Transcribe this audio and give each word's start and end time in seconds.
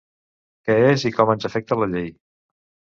Què 0.69 0.77
és 0.93 1.05
i 1.11 1.13
com 1.19 1.35
ens 1.37 1.49
afecta 1.53 1.81
la 1.85 1.93
Llei. 1.95 2.13